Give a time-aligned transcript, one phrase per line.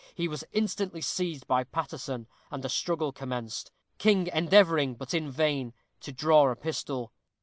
[0.15, 5.75] He was instantly seized by Paterson, and a struggle commenced, King endeavoring, but in vain,
[5.99, 7.13] to draw a pistol.